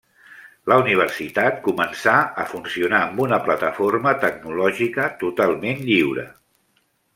La 0.71 0.77
universitat 0.83 1.59
començà 1.67 2.13
a 2.45 2.45
funcionar 2.55 3.03
amb 3.09 3.21
una 3.27 3.39
plataforma 3.49 4.15
tecnològica 4.25 5.07
totalment 5.27 5.87
lliure. 5.93 6.27